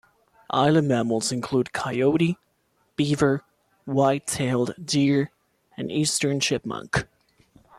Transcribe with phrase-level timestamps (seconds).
[0.55, 2.35] Island mammals include coyote,
[2.95, 3.43] beaver,
[3.85, 5.29] white-tailed deer,
[5.77, 7.05] and eastern chipmunk.